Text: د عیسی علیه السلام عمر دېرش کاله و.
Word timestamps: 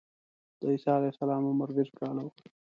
د 0.59 0.61
عیسی 0.71 0.89
علیه 0.97 1.11
السلام 1.13 1.43
عمر 1.51 1.69
دېرش 1.75 1.91
کاله 1.99 2.21
و. 2.23 2.27